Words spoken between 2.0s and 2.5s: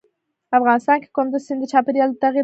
د تغیر نښه ده.